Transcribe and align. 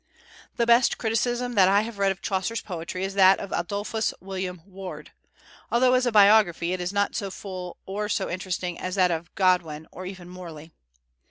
The 0.55 0.65
best 0.65 0.97
criticism 0.97 1.53
that 1.53 1.67
I 1.69 1.81
have 1.81 1.99
read 1.99 2.11
of 2.11 2.23
Chaucer's 2.23 2.61
poetry 2.61 3.03
is 3.03 3.13
that 3.13 3.39
of 3.39 3.51
Adolphus 3.51 4.15
William 4.19 4.63
Ward; 4.65 5.11
although 5.69 5.93
as 5.93 6.07
a 6.07 6.11
biography 6.11 6.73
it 6.73 6.81
is 6.81 6.91
not 6.91 7.15
so 7.15 7.29
full 7.29 7.77
or 7.85 8.09
so 8.09 8.27
interesting 8.27 8.79
as 8.79 8.95
that 8.95 9.11
of 9.11 9.35
Godwin 9.35 9.87
or 9.91 10.07
even 10.07 10.27
Morley. 10.27 10.71